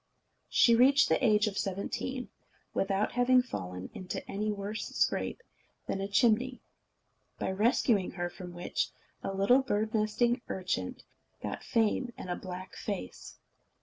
She 0.49 0.73
reached 0.73 1.09
the 1.09 1.23
age 1.23 1.45
of 1.45 1.59
seventeen, 1.59 2.29
without 2.73 3.11
having 3.11 3.43
fallen 3.43 3.91
into 3.93 4.27
any 4.27 4.51
worse 4.51 4.87
scrape 4.87 5.43
than 5.85 6.01
a 6.01 6.07
chimney; 6.07 6.59
by 7.37 7.51
rescuing 7.51 8.09
her 8.13 8.27
from 8.27 8.51
which, 8.51 8.89
a 9.21 9.31
little 9.31 9.61
bird 9.61 9.93
nesting 9.93 10.41
urchin 10.49 10.95
got 11.43 11.61
fame 11.63 12.11
and 12.17 12.31
a 12.31 12.35
black 12.35 12.73
face. 12.75 13.37